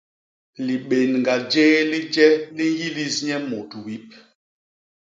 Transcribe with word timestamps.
Libénga 0.67 1.33
jéé 1.51 1.79
li 1.91 2.01
je 2.13 2.27
li 2.55 2.65
nyilis 2.77 3.15
nye 3.25 3.37
mut 3.49 3.69
wip. 3.83 4.09